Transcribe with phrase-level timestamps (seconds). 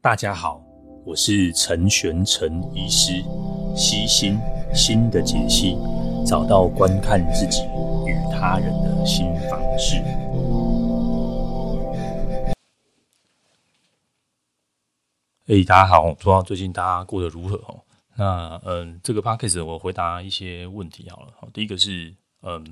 [0.00, 0.62] 大家好，
[1.04, 3.20] 我是陈玄陈医师，
[3.74, 4.38] 悉心
[4.72, 5.76] 心的解析，
[6.24, 7.64] 找到观看自己
[8.06, 9.96] 与他人的新方式。
[15.48, 17.82] 哎，大家好，不知道最近大家过得如何哦？
[18.14, 21.32] 那嗯，这个 podcast 我回答一些问题好了。
[21.40, 22.64] 好，第一个是嗯，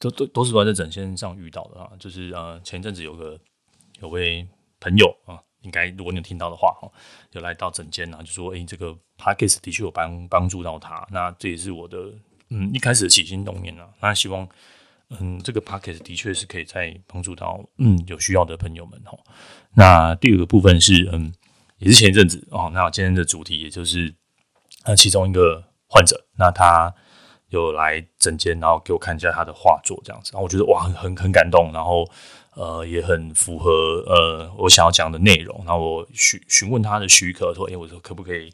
[0.00, 3.38] 都都都是我在诊线上遇到的啊，就是呃，前阵子有个
[4.00, 4.44] 有位
[4.80, 5.38] 朋友啊。
[5.68, 6.90] 应该，如果你有听到的话，哈，
[7.32, 11.06] 有来到诊间啊，就说，诶，这个 podcast 的确有帮帮助到他。
[11.10, 11.98] 那这也是我的，
[12.48, 13.86] 嗯，一开始的起心动念啊。
[14.00, 14.48] 那希望，
[15.10, 19.18] 嗯，这个 podcast 的确是可以再帮助到，嗯，有需要的朋友们，哈。
[19.74, 21.30] 那第二个部分是，嗯，
[21.76, 22.70] 也是前一阵子哦。
[22.72, 24.14] 那今天的主题也就是，
[24.84, 26.94] 呃，其中一个患者，那他
[27.50, 32.10] 有来诊间，然后给我看一下他的画作，这样子，然后我觉得哇，很很感动，然后。
[32.58, 33.70] 呃，也很符合
[34.06, 35.62] 呃我想要讲的内容。
[35.64, 38.52] 那我询询问他的许可，说：“哎、我说可不可以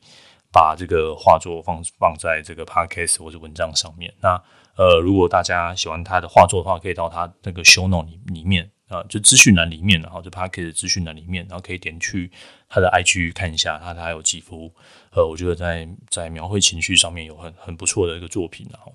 [0.53, 4.39] 把这个画作放放在这个 podcast 或者文章上面？”那
[4.77, 12.31] 呃，如果大家喜欢他的画作的话，可以到他那个 show note 里里面啊、就资讯栏里面，然后就 podcast 的资讯栏里面，然后可以点去
[12.69, 14.71] 他的 IG 看一下，他他有几幅
[15.11, 18.95] 呃，我觉得在在描绘情绪上面有很很不错的一个作品，然后。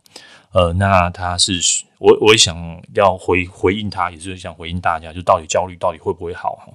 [0.51, 1.59] 呃，那他是
[1.99, 6.73] 我，我也想要回回应他，也是想回应大家，就到底焦虑到底会不会好哈？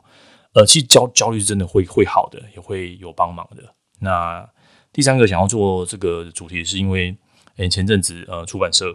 [0.53, 3.63] 呃，其实焦焦虑是真的会会好的，也会有帮忙的。
[4.01, 4.49] 那
[4.93, 7.17] 第三个想要做这个主题，是因为
[7.57, 8.95] 诶、前阵子呃出版社，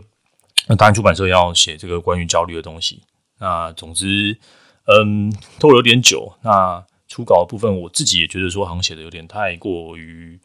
[0.68, 3.02] 那当然出版社要写这个关于焦虑的东西。
[3.40, 4.38] 那总之，
[4.86, 6.34] 嗯，拖了有点久。
[6.44, 10.40] 那初稿的部分，我自己也觉得说，好像写的有点太过于。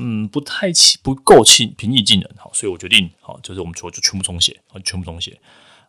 [0.00, 5.36] 嗯，不太清，不够气，平易近人，好，所以我决定，好，就是我们就就全部重写，全部重写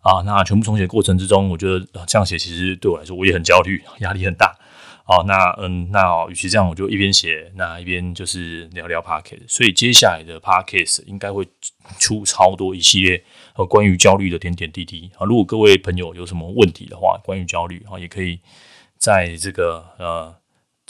[0.01, 0.23] 啊。
[0.25, 4.57] 那全部重写过程之中，我觉得这样写其实对我来说，我也很焦虑，压力很大。
[5.11, 9.41] 好，那嗯，那与其这样，我就一边写，那一边就是聊聊 Podcast。
[9.47, 11.47] 所以接下来的 Podcast 应该会
[11.97, 15.25] 出超多一系列和关于焦虑的点点滴滴啊。
[15.25, 18.39] 如果各位朋友有什么问题的话，关于焦虑啊，也可以
[18.99, 20.35] 在这个呃。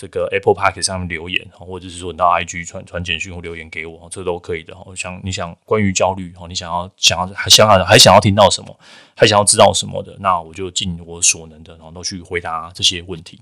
[0.01, 4.73] 这个 Apple Podcast 上面留言，或者是说你到 IG 传传简讯或留言给我，这都可以的。
[4.85, 8.79] 我想你想关于焦虑，你想要想要还想要还想要听到什么，
[9.13, 13.41] 还想要知道什么的，那我就尽我所能的，然后都去回答这些问题。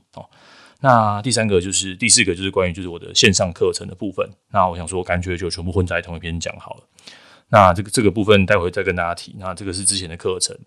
[0.79, 4.29] 那第三个就是第四个就是关于就是我的线上课程的部分。
[4.51, 6.83] 那我想说，干脆就全部混在同一篇讲好了。
[7.49, 9.35] 那这个这个部分待会再跟大家提。
[9.39, 10.57] 那这个是之前的课程。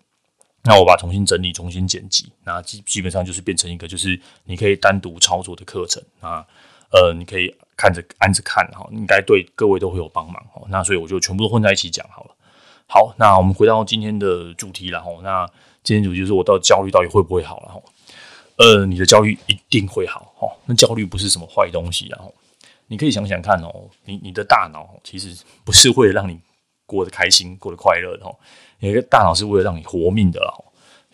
[0.63, 6.45] 那我把重新整理、重新剪辑，那基基本上就是变成一个，就是你可以单独操作的课程啊，
[6.91, 10.61] 呃，你可以看着按着看哈，应该对各位都会有帮忙哈。
[10.69, 12.35] 那所以我就全部都混在一起讲好了。
[12.85, 15.09] 好，那我们回到今天的主题了哈。
[15.23, 15.49] 那
[15.81, 17.81] 今天主题就是我到焦虑到底会不会好了哈？
[18.61, 20.51] 呃，你的焦虑一定会好哦。
[20.65, 22.33] 那焦虑不是什么坏东西，然后
[22.87, 26.39] 你可以想想看哦，你你的大脑其实不是为了让你
[26.85, 28.35] 过得开心、过得快乐的哦。
[28.79, 30.65] 你的大脑是为了让你活命的哦。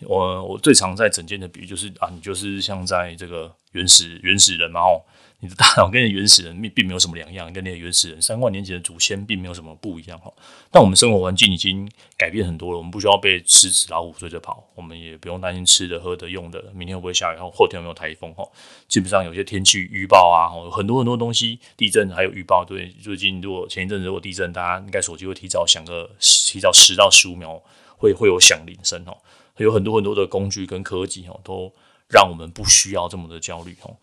[0.02, 5.02] 我我最常在整件的比喻就是啊，你就是像在这个原始原始人嘛哦，
[5.40, 10.32] 你的大脑跟原始人并并没有什么两样，跟那个原始人三万年前的祖先并没有什么不一样哈。
[10.68, 18.44] 但我们生活环境已经改变很多了，我们不需要被狮子老虎追着跑，我们也不用担心吃的喝的用的，明天会不会下雨，后后天有没有台风哈。
[18.88, 22.64] 基本上有些天气预报啊，有很多很多东西，地震还有预报。
[22.64, 27.62] 对，最近如果前一阵子如果地震，大家应该手机会提早响个提早十到十五秒
[27.96, 29.16] 会会有响铃声哦。
[29.58, 31.72] 有很多很多的工具跟科技哦，都
[32.08, 33.96] 让我们不需要这么的焦虑哦。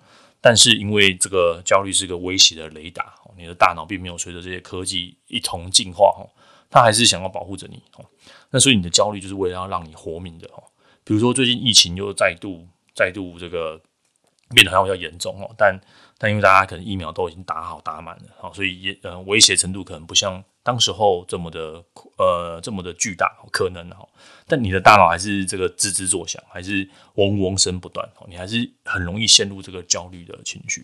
[0.46, 6.30] 但是因为这个焦虑是个威胁的雷达，你的大脑并没有随着这些科技一同进化哦，
[6.70, 8.06] 它还是想要保护着你哦。
[8.52, 10.62] 那所以你的焦虑就是为了要让你活命的哦。
[11.04, 13.82] 比如说最近疫情又再度再度这个
[14.54, 15.76] 变得好像比较严重哦，但
[16.20, 20.44] 但因为大家可能疫苗都已经打好打满了哦，所以也呃威胁程度可能不像。
[20.66, 21.84] 当时候这么的
[22.18, 24.10] 呃这么的巨大可能哈，
[24.48, 30.84] 但你的大脑还是这个吱吱作响，还是嗡嗡声不断，你还是很容易陷入这个焦虑的情绪。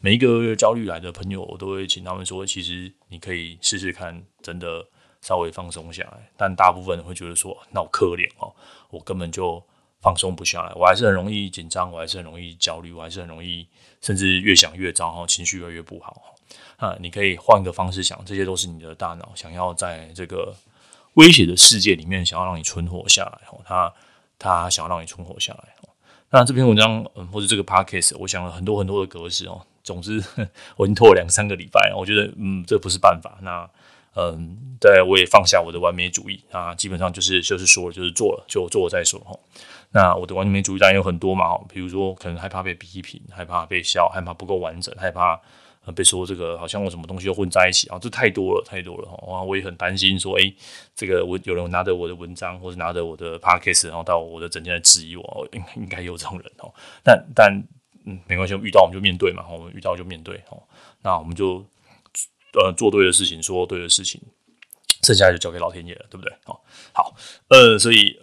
[0.00, 4.86] 每一个焦虑来的朋友，我都会请他们说，其实你可以试试看，真的
[5.20, 6.30] 稍微放松下来。
[6.38, 8.54] 但大部分人会觉得说，那我可怜哦，
[8.88, 9.62] 我根本就
[10.00, 13.68] 放松不下来，我还是很容易紧张，我还是很容易焦虑，我还是很容易，
[14.00, 16.31] 甚至越想越糟，情绪越来越不好。
[16.76, 20.54] 啊，你可以换个方式想，这些都是你的大脑想要在这个
[21.14, 23.38] 威胁的世界里面，想要让你存活下来。
[23.50, 23.92] 哦，他
[24.38, 25.64] 他想要让你存活下来。
[26.30, 29.60] 那这篇文章，嗯，或者这个 podcast，我想了很多很多的格式哦。
[29.84, 30.22] 总之，
[30.76, 33.36] 我已经拖了两三个礼拜，我觉得，嗯，这不是办法。
[33.42, 33.68] 那
[34.14, 39.38] 嗯，对，我也放下我的完美主义啊，基本上就是就是说就是做了，就做了再说哈。
[39.90, 45.38] 那我的完美主义当然有很多嘛，比如说可能害怕被批评，害怕被笑，害怕不够完整，害怕
[45.94, 49.42] 被说这个好像我什么东西都混在一起啊，这太多了太多了哈。
[49.42, 50.54] 我也很担心说，诶，
[50.94, 56.72] 这个我有人拿着我的文章，或是拿着我的 podcast，然后到我的整天来质疑我，应应该有这种人哦。
[57.02, 57.52] 但但
[58.04, 60.62] 嗯，没关系，遇到我们就面对嘛，我们遇到就面对哦。
[61.02, 61.64] 那我们就。
[62.54, 64.20] 呃，做对的事情，说对的事情，
[65.02, 66.30] 剩下就交给老天爷了，对不对？
[66.44, 66.62] 好，
[66.92, 67.14] 好，
[67.48, 68.14] 呃，所以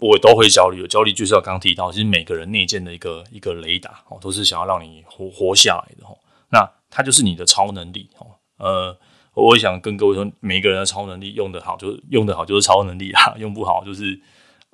[0.00, 6.18] 我都会焦虑，焦虑就是要刚提到，其实每个人内建的一个一个雷达哦，都是想要让你活活下来的哦。
[6.50, 8.26] 那它就是你的超能力哦。
[8.58, 8.98] 呃，
[9.34, 14.20] 我也想跟各位说，每一个人的超能力用得好，就是用得好就是超能力啊， 用不好就是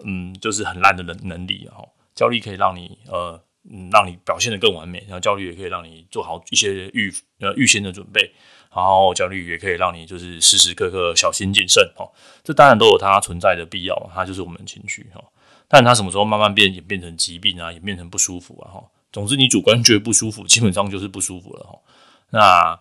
[0.05, 1.89] 嗯，就是很烂的能能力哦。
[2.15, 3.41] 焦虑可以让你呃，
[3.71, 8.33] 嗯，让你表现得更完美，然后焦虑也可以让你做好一些预呃预先的准备。
[8.75, 12.11] 然后焦虑也可以让你就是时时刻刻小心谨慎哦，
[12.43, 15.23] 这当然都有它存在的必要，它就是我们的情绪哈。
[15.69, 18.85] 但它什么时候慢慢变演变成疾病啊，演变成不舒服啊哈。
[19.15, 21.79] 总之你主观觉得不舒服，基本上就是不舒服了哈。
[22.31, 22.81] 那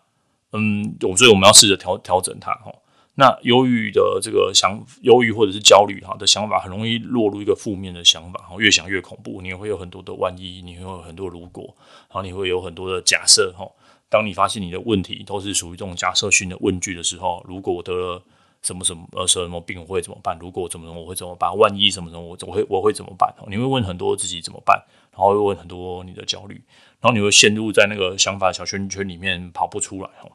[0.51, 2.73] 嗯，所以我们要试着调调整它哈。
[3.13, 11.63] 那忧郁的这个想忧郁或者是焦虑哈的想法，很容易落入一个负面的想法哈，越想越恐怖，你也会有很多的万一，你会有很多如果，
[12.09, 13.69] 然后你会有很多的假设哈。
[14.09, 18.23] 当你发现你的问题都是属于这种假设性的问句的时候，如果我得了
[18.63, 20.37] 什么什么呃什么病，我会怎么办？
[20.39, 21.55] 如果怎么怎么，我会怎么办？
[21.55, 23.33] 万一什么什么，我我会我会怎么办？
[23.47, 26.55] 你会问很多自己怎么办，然后会问很多你的焦虑，
[26.99, 30.29] 然后你会陷入在那个想法小圈圈里面跑不出来哈。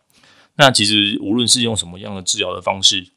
[0.57, 3.13] 那其实无论是用什么样的治疗的方式。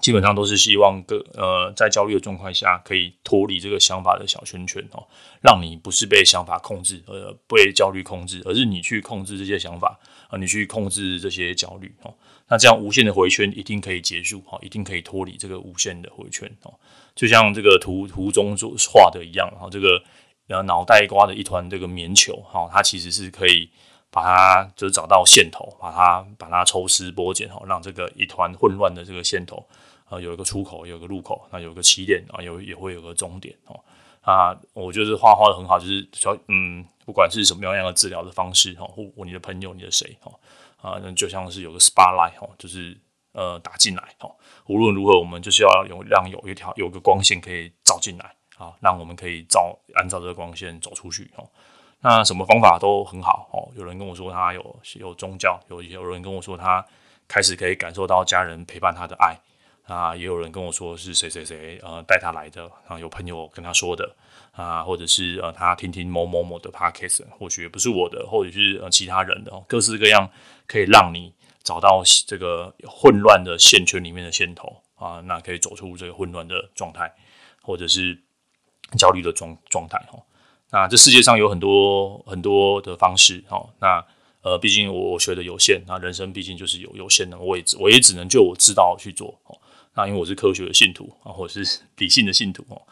[0.00, 5.06] 基本上都是希望个呃，在焦虑的状况下，可以脱离这个想法的小圈圈哦，
[5.42, 10.00] 让你不是被想法控制，呃，被焦虑控制，而是你去控制这些想法
[10.32, 12.12] 啊，你去控制这些焦虑哦。
[12.48, 16.74] 那这样无限的回圈一定可以结束哈，一定可以脱离这个无限的回圈哦。
[17.14, 20.02] 就像这个图图中所画的一样哈，这个
[20.48, 23.68] 呃脑袋瓜的一团这个棉球哈，它其实是可以。
[24.14, 29.66] 把它就是找到线头，把它把它抽丝剥茧哈，让这个一团混乱的这个线头，
[30.04, 33.80] 啊，有一个出口，有个入口，那有个起点啊，有也会有个终点哦。
[34.22, 40.32] 啊，我就是画画的很好，就是说，嗯，不管是什么样的治疗的方式哈，或你的朋友，你的谁哈，
[40.80, 42.96] 啊，那就像是有个 spotlight 哈，就是
[43.32, 44.30] 呃打进来哈。
[44.68, 51.44] 无论如何，我们就是要有让有一条有个光线可以照进来啊，让我们可以照按照这个光线走出去哈。
[52.00, 53.70] 那什么方法都很好哦。
[53.76, 56.84] 有人跟我说他有有宗教，有有人跟我说他
[57.26, 59.36] 开始可以感受到家人陪伴他的爱
[59.84, 64.14] 啊，也有人跟我说是谁谁谁呃带他来的啊，有朋友跟他说的
[64.52, 70.30] 啊，或者是呃他听听某某某的 podcast，或许不是我的，或者是呃其他人的，各式各样
[70.66, 71.32] 可以让你
[71.62, 77.12] 找到这个混乱的线圈里面的线头啊，那可以走出这个混乱的状态，
[77.60, 78.18] 或者是
[78.96, 80.18] 焦虑的状状态哈。
[80.70, 84.02] 那这世界上有很多很多的方式，哦，那
[84.40, 89.56] 呃，毕竟我学的有限，那人生毕竟就是有有限的，我也我也只能就我知道去做，哦，
[89.94, 92.82] 那因为我是科学的信徒啊，或者是 理性的信徒，哦，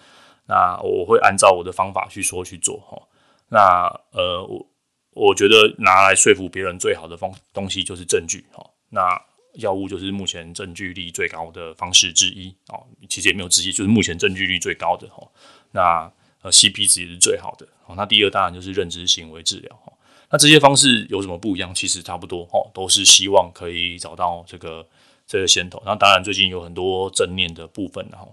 [0.46, 3.02] 那我会按照我的方法去说去做，哦，
[3.48, 4.66] 那呃，我
[5.12, 9.20] 我觉得拿来说服别人最好的方东西就是证据，哦，那
[9.54, 15.28] 药物就是目前证据力最高的方式之一，哦，其实也没有之一，就是目前证据率最高的，哦，
[15.72, 16.12] 那。
[16.42, 17.68] 呃，CP 值也是最好的。
[17.84, 19.76] 哦，那第二当然就是认知行为治疗。
[19.84, 19.92] 哈，
[20.30, 21.74] 那这些方式有什么不一样？
[21.74, 22.48] 其实差不多。
[22.50, 24.88] 哦，都是希望可以找到这个
[25.30, 25.80] 这个先头。
[25.86, 28.04] 那当然最近有很多正念的部分。
[28.10, 28.26] 哈，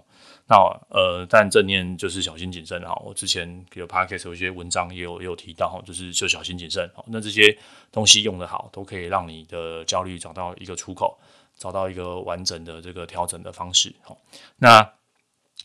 [0.48, 0.56] 那
[0.90, 2.82] 呃，但正念就是小心谨慎。
[2.82, 5.68] 哈，我之前比如 Podcast 有一些文章也有也有提到。
[5.70, 6.90] 哈，就是就小心谨慎。
[7.06, 7.56] 那这些
[7.92, 11.16] 东西用得好，都可以让你的焦虑找到一个出口，
[11.56, 13.94] 找到一个完整的这个调整的方式。
[14.02, 14.18] 好，
[14.56, 14.92] 那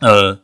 [0.02, 0.40] 呃。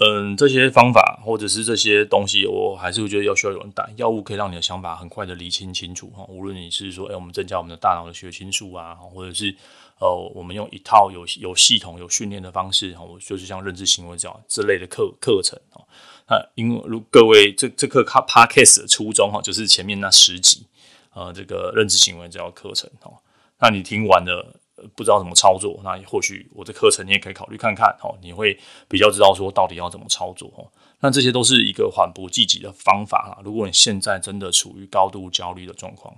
[0.00, 3.84] 嗯，这些方法或者是这些东西，我还是会觉得要需要有人带。
[3.96, 6.24] 药物可以让你的想法很快的理清清楚哈。
[6.28, 9.52] 无论你是说，哎，我们增加我们的大脑的血清素啊，或者是
[10.00, 15.82] 呃，我们用一套有有系统、有训练的方式哈，就是像认知行为这样之类的课课程啊。
[16.28, 20.66] 那因为如各位这这课 Podcast 的初衷哈，就是前面那十集
[21.14, 23.12] 呃，这个认知行为这样课程哈。
[23.60, 24.60] 那你听完了。
[24.94, 30.70] 不知道怎么操作，那或许我的课程你也可以考虑看看哦，你会比较知道说到底要怎么操作哦。
[31.00, 33.42] 那这些都是一个缓不济急的方法啊。
[33.42, 36.16] 如果你现在真的处于高度焦虑的状况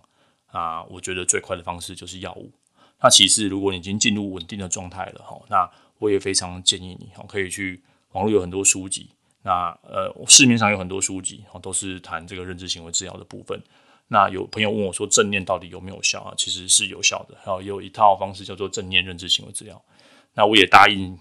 [0.48, 2.52] 啊，我觉得最快的方式就是药物。
[3.02, 9.08] 那其次，如果你已经进入稳定的状态了哈，那我也非常建议你哈可以去网络有很多书籍，
[9.42, 13.60] 那呃市面上有很多书籍都是谈这个认知行为治疗的部分。
[14.08, 16.34] 那有朋友问我说，正念到底有没有效啊？
[16.36, 19.80] 其实是有效的，还有有一套方式叫做正念认知行为治疗。
[20.34, 21.16] 那我也答应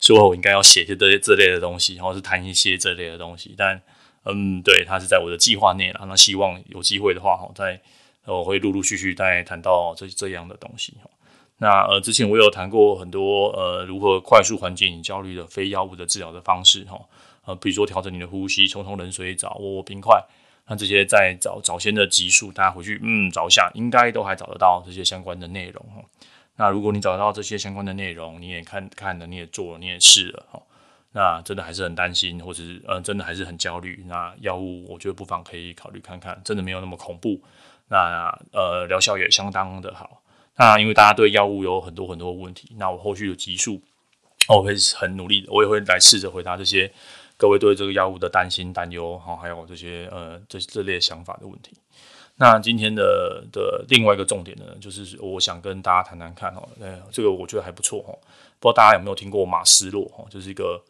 [0.00, 3.54] 说，我应该要写些这这类的东西，然后是谈一些这类的东西。
[3.56, 3.80] 但
[4.24, 6.04] 嗯，对，它是在我的计划内了。
[6.08, 7.80] 那希望有机会的话，哈，在
[8.34, 10.94] 我会陆陆续续再谈到这这样的东西。
[11.58, 17.00] 那呃，之前我有谈过很多呃，如何快速缓解你焦虑的非药物的治疗的方式，哈，
[17.46, 20.22] 呃，比如说调整你的呼吸，冲冲冷水澡，窝窝冰块。
[20.68, 26.02] 那这些在早早先的集数，大家回去嗯找一下，应该都还找得到这些相关的内容哈。
[26.56, 30.60] 那如果你找得到这些相关的内容，你也看看了，你也做了，你也试了哈，
[31.12, 37.40] 那真的还是很担心，或者是嗯真的还是很焦虑，那药物我觉得不妨可以考虑看看，真的没有那么恐怖，
[37.88, 40.22] 那呃疗效也相当的好。
[40.56, 43.80] 那因为大家对药物有很多很多问题，那我后续的集数
[44.48, 46.90] 我会很努力，我也会来试着回答这些。
[47.38, 51.76] 各位对这个药物的担心、担忧，哈，还有这些呃这这类想法的问题。
[52.36, 58.14] 那今天的的另外一个重点呢，就是我想跟大家谈谈看哦，呃，这个我觉得还不错哈。
[58.58, 60.82] 不知道大家有没有听过马斯洛哈，就是一个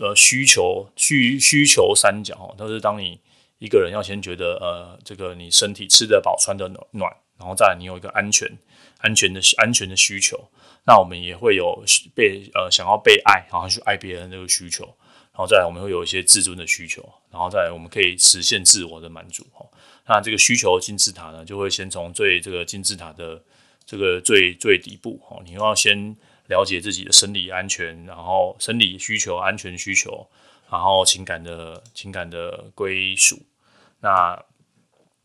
[0.00, 3.20] 呃需求需需求三角哈，都是当你
[3.64, 8.46] 一个人要先觉得呃这个你身体吃得饱、穿得暖，然后再来你有一个安全、
[8.98, 10.38] 安全的安全的需求，
[10.86, 11.82] 那我们也会有
[12.14, 14.84] 被呃想要被爱，然后去爱别人这个需求。
[15.32, 19.44] 然后再来，我们会有一些自尊的需求，然后再来，我们可以实现自我的满足。
[19.52, 19.66] 哈，
[20.06, 23.42] 那这个需求金字塔呢，就会先从最这个金字塔的
[23.84, 25.18] 这个最最底部。
[25.24, 26.14] 哈，你要先
[26.46, 30.24] 了解自己的生理安全，然后生理需求、安全需求，
[30.70, 33.42] 然后情感的情感的归属。
[34.04, 34.44] 那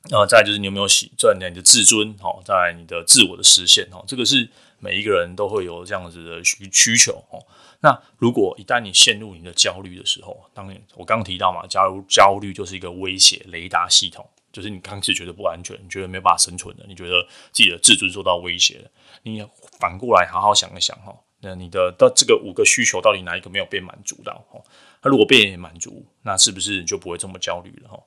[0.09, 2.15] 呃，再就是你有没有喜锻炼你的自尊？
[2.17, 3.85] 哈，再你的自我的实现。
[3.91, 7.21] 哈，这个是每一个人都会有这样子的需需求。
[7.29, 7.37] 哈。
[7.81, 17.21] 那如果一旦你陷入你的焦虑的时候，当然我刚刚提到嘛，假如焦虑就是一个威胁雷达系统，就是你开始觉得不安全，你觉得没有办法生存的，你觉得
[17.51, 18.89] 自己的自尊受到威胁了，
[19.23, 19.45] 你
[19.79, 24.61] 反过来好好想一想哈，那你的到这个五个需求到底哪一个没有被满足到哈？
[25.01, 27.99] 那如果被满足，那是不是你就不会这么焦虑了哈？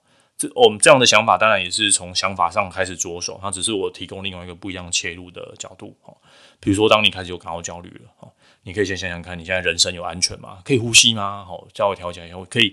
[0.54, 6.14] 我们这样的想法当然也是从想法上开始着手，它只是我提供另外一个不一样切入的角度哈。
[6.60, 8.28] 比如说，当你开始有感到焦虑了。
[8.64, 10.58] 你可以先想想看，你现在人生有安全吗？
[10.64, 11.44] 可以呼吸吗？
[11.44, 12.72] 好，稍微调节以后，可以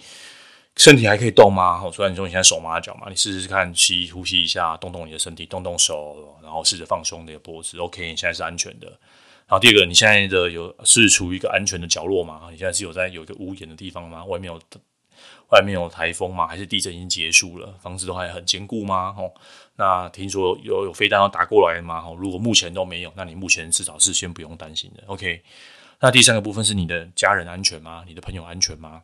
[0.75, 1.79] 身体还可以动吗？
[1.79, 7.75] 好，虽然你说你现在手麻脚麻，你试试看吸呼吸一下，动动你的身体，动动手，然后试着放松你的脖子。
[7.79, 8.85] OK，你现在是安全的。
[9.47, 12.49] 然后第二个，你现在的有是处于一个安全的角落吗？
[12.51, 14.23] 你现在是有在有一个屋檐的地方吗？
[14.25, 14.61] 外面有
[15.51, 16.47] 外面有台风吗？
[16.47, 17.73] 还是地震已经结束了？
[17.81, 19.15] 房子都还很坚固吗？
[19.17, 19.33] 哦，
[19.75, 22.03] 那听说有有飞弹要打过来吗？
[22.05, 25.03] 哦，如果目前都没有，那你目前至少是先不用担心的。
[25.07, 25.41] OK。
[26.01, 28.05] 那第三个部分是你的家人安全吗？
[28.07, 29.01] 你的朋友安全吗？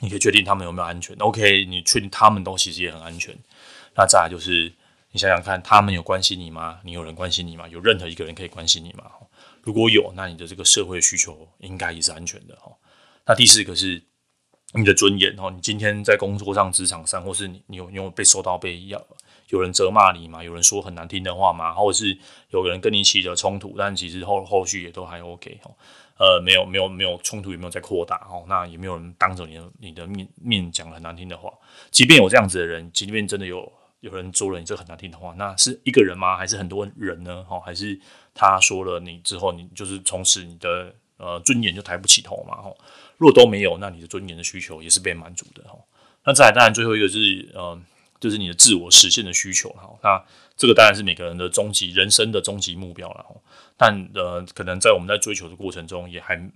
[0.00, 3.32] 你可以确定他们有没有安全？OK，你确定他们都其实也很安全。
[3.94, 4.72] 那再来就是
[5.12, 6.80] 你想想看，他们有关心你吗？
[6.82, 7.68] 你有人关心你吗？
[7.68, 9.04] 有任何一个人可以关心你吗？
[9.62, 12.72] 如果有，那你的这个社会需求应该也是安全的哈。
[13.24, 14.02] 那第四个是
[14.74, 19.02] 你的尊严哦，你今天在工作上、职场上，或是你你有你有被受到被要
[19.48, 20.44] 有人责骂你吗？
[20.44, 21.72] 有人说很难听的话吗？
[21.72, 22.18] 或者是
[22.50, 25.70] 有人跟你起了冲突，但其实后后续也都还 OK 哈。
[26.18, 28.44] 呃，没有，没有，没有冲突，也没有在扩大哦。
[28.48, 31.50] 那也没有人当着你的你的面面讲很难听的话。
[31.90, 36.36] 即便有这样子的人，即便真的有有人说了你这很难听的话，那是一个人吗？
[36.36, 37.46] 还是很多人呢？
[37.48, 37.98] 哦，还是
[38.34, 42.58] 他说了你之后，你就是从此你的呃尊严就抬不起头嘛？
[42.64, 42.76] 哦，
[43.18, 45.76] 如果都没有，那你的尊严的需求也是被满足的哈。
[46.24, 47.78] 那再来，当然最后一个就是呃，
[48.20, 49.90] 就是你的自我实现的需求哈。
[50.02, 50.24] 那
[50.56, 53.34] 这个当然是每个人的终极人生的终极目标了哈。
[53.76, 56.50] 但呃，可能在我们在追求的过程中，也还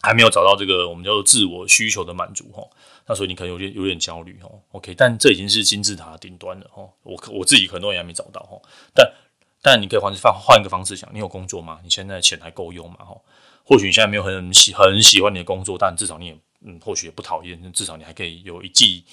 [0.00, 2.62] 还没有找到这个我们叫做自我需求的满足哈。
[3.06, 4.48] 那所以你可能有点有点焦虑哈。
[4.72, 6.82] OK，但这已经是金字塔顶端了哈。
[7.02, 8.60] 我我自己可能也还没找到哈。
[8.94, 9.12] 但
[9.60, 11.80] 但你可以换换换一个方式想，你有工作吗？
[11.82, 12.96] 你现在钱还够用吗？
[12.98, 13.16] 哈，
[13.64, 19.04] 或许你现在没有很喜很喜欢你的工作，但至少你也嗯，或许也不讨厌，至少你还可以有一技。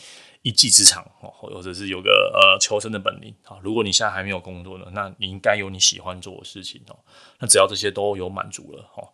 [0.43, 3.59] 一技之长哦，或者是有个呃求生的本领啊。
[3.61, 6.97] 如果你现在还没有工作呢，那你应该有你喜欢做的事情哦。
[7.37, 9.07] 那只要这些都有满足了哈，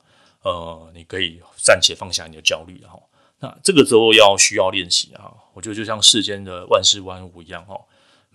[0.43, 2.97] 呃，你可以暂且放下你的焦虑了哈。
[3.39, 5.33] 那这个时候要需要练习啊。
[5.53, 7.77] 我觉得就像世间的万事万物一样哈，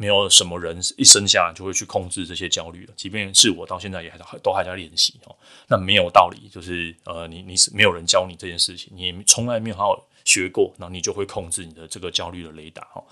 [0.02, 2.92] 没有什么人一生下来就会去控制这些焦虑的。
[2.97, 5.37] 即便是我到现在也还都还在练习哦。
[5.68, 10.09] 那没有道理，就是呃，你你是没有人教你这件事情，你从来没有好好。
[10.25, 13.02] 学过，那你就会控制你的这个焦虑的雷达哈。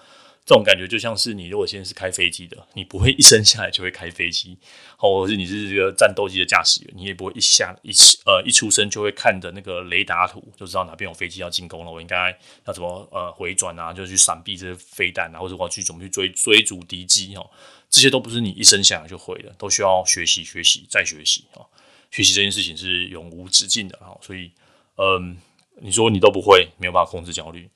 [0.50, 4.58] 这种感觉就像是你如果现在是开飞机的，你不会一生下来就会开飞机，
[4.98, 7.92] 或者是你是这个战斗机的驾驶员，你也不会一下一
[8.26, 17.48] 呃一出生就会看着那个雷达图，就知道哪边有飞机要进攻了，我应该要怎么呃回转啊，就去闪避这些飞弹啊，或者我要去怎么去追追逐敌机哦。
[17.88, 21.62] 这些都不是你一生下来就会的，都需要学习、学习再学习啊。
[22.10, 24.50] 学习这件事情是永无止境的啊，所以，
[24.96, 25.38] 嗯，
[25.80, 27.70] 你说你都不会，没有办法控制焦虑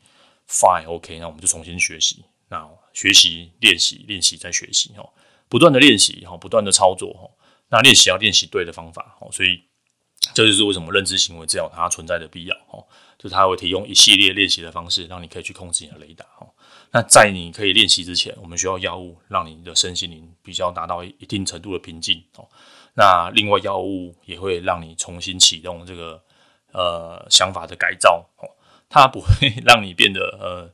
[0.49, 2.25] ，fine，OK，那我们就重新学习。
[2.55, 5.11] 那学习、练习、练习再学习哦，
[5.49, 7.29] 不断的练习哈，不断的操作哈。
[7.69, 9.65] 那练习要练习对的方法哦，所以
[10.33, 12.87] 这就是为什么认知行为治疗它存在的必要哦，
[13.19, 16.47] 就是它会提供一系列练习的方式，让你可以去控制你的雷达哦。
[16.93, 22.47] 那在你可以练习之前，我们需要药物让你的身心灵比较达到一定程度的平静哦。
[22.95, 26.23] 那另外药物也会让你重新启动这个
[26.71, 28.47] 呃想法的改造哦，
[28.89, 30.73] 它不会让你变得呃。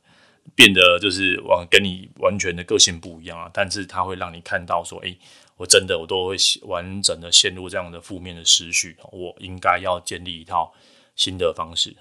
[0.55, 5.19] 变得就是往跟你完全的个性不一样啊，但是它会让你看到说，诶，
[5.57, 10.73] 我真的我都会完整的陷入这样的负面的思绪，我应该要建立一套
[11.17, 11.97] 新的方式，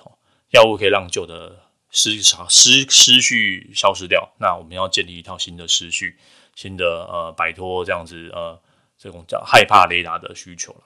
[0.51, 6.17] 药物可以让旧的思想思思绪消失掉，那我们要建立一套新的思绪，
[6.55, 8.59] 新的呃摆脱这样子呃
[8.97, 10.83] 这种叫害怕雷达的需求了。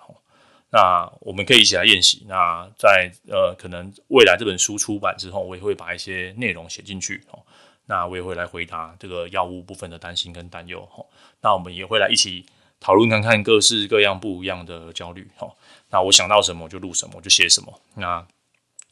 [0.74, 2.26] 那我们可以一起来练习。
[2.28, 7.40] 那在呃，可能未来这本书出版之后，我也会把一些内容写进去哦。
[7.86, 11.06] 那我也会来回答这个药物部分的担心跟担忧哦。
[11.42, 12.48] 那我们也会来一起
[12.80, 15.54] 讨论看看各式各样不一样的焦虑哦。
[15.92, 17.80] 那我想到什么就录什么，就写什么。
[17.94, 18.26] 那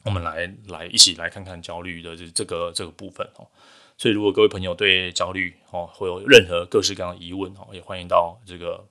[0.04, 3.48] 我们来来一起来看看焦虑的这这个这个部分哦。
[3.98, 8.86] 所以如果各位朋友对焦虑哦会有任何各式各样的疑问哦，也欢迎到这个。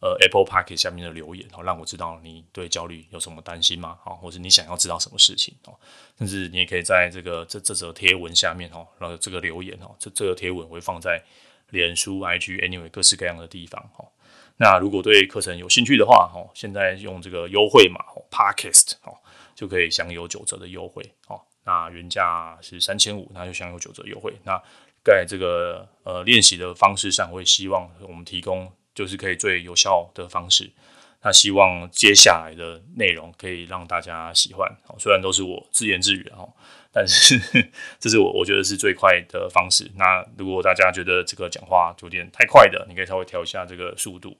[0.00, 3.98] 呃，Apple Podcast 下面的留言哦，让我知道你对焦虑有什么担心吗？
[4.02, 5.78] 好，或者你想要知道什么事情哦，
[6.16, 11.22] 甚至你也可以在这个这这则贴文下面哦，然后这个留言哦，这这个贴文我会放在
[11.68, 14.08] 脸书、IG、Anyway 各式各样的地方哦。
[14.56, 19.12] 那如果对课程有兴趣的话哦，现在用这个优惠码哦，Podcast 哦，
[19.54, 21.38] 就可以享有九折的优惠哦。
[21.64, 24.34] 那原价是三千五，那就享有九折优惠。
[24.44, 24.58] 那
[25.04, 28.72] 在这个呃练习的方式上，我也希望我们提供。
[29.00, 30.70] 就是可以最有效的方式。
[31.22, 34.70] 那希望接下来的内容可以让大家喜欢。
[34.98, 36.46] 虽然都是我自言自语哈，
[36.92, 37.38] 但是
[37.98, 39.90] 这是我我觉得是最快的方式。
[39.96, 44.36] 那如果大家觉得这个讲话有点太快的，你可以稍微调一下这个速度。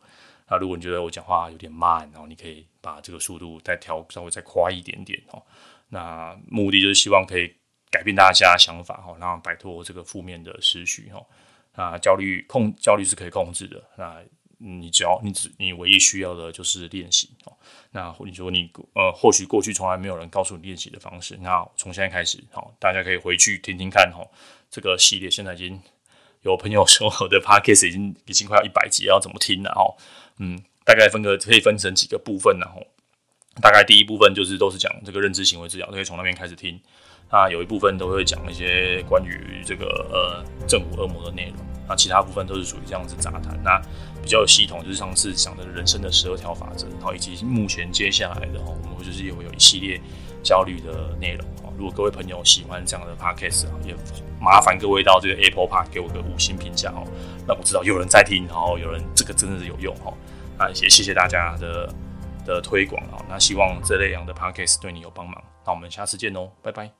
[0.50, 5.42] 那如果你觉得我讲话有点慢，然后你可以把这个速度再调稍微再快一点点哦。
[5.88, 7.54] 那目的就是希望可以
[7.90, 11.24] 改变大家想法哈，让摆脱这个负面的思绪哈。
[11.72, 13.82] 啊，焦虑控焦虑是可以控制的。
[13.96, 14.20] 那
[14.60, 17.52] 你只要你只你唯一需要的就是练习哦。
[17.92, 21.36] 那你说你呃，或许过去从来没有人告诉你练习的方式。
[21.40, 24.28] 那从现在开始，好，大家可以回去听听看哦。
[24.70, 25.80] 这个系列现在已经
[26.42, 29.96] 有朋友说我的 podcast 已经已经快要一百集，要怎么听了哦？
[30.38, 32.86] 嗯，大概分个可以分成几个部分，然后
[33.60, 36.80] 大概第一部分就是都是讲这个认知行为治疗，都可以从那边开始听。
[37.32, 41.69] 那有一部分都会讲一些关于这个呃正午恶魔的内容。
[41.90, 43.82] 那其他部分都是属于这样子杂谈，那
[44.22, 50.00] 比较有系统，就是上次讲的人生的十二条法则，然后以及目前接下来的哈，我们就是也会有一系列
[50.40, 51.74] 焦虑的内容啊。
[51.76, 53.92] 如果各位朋友喜欢这样的 podcast 啊，也
[54.40, 57.02] 麻烦各位到这个 Apple Park 给我个五星评价哦，
[57.48, 60.14] 让我知道有人在听，然后有人这个真的是有用哈。
[60.56, 61.92] 那也谢谢大家的
[62.46, 65.42] 的推广啊，那希望这类样的 podcast 对你有帮忙。
[65.66, 66.99] 那我们下次见喽，拜拜。